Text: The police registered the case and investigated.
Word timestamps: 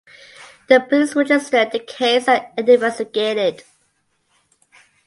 The 0.67 0.79
police 0.79 1.15
registered 1.15 1.71
the 1.73 1.77
case 1.77 2.27
and 2.27 2.43
investigated. 2.67 3.63